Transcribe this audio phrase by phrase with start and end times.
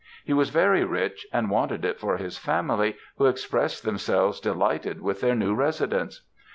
[0.25, 5.21] He was very rich, and wanted it for his family, who expressed themselves delighted with
[5.21, 6.23] their new residence.